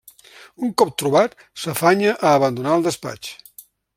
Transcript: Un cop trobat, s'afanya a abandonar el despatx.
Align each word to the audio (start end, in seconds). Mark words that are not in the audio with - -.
Un 0.67 0.71
cop 0.81 0.91
trobat, 1.01 1.35
s'afanya 1.65 2.15
a 2.29 2.33
abandonar 2.39 2.75
el 2.79 2.89
despatx. 2.91 3.33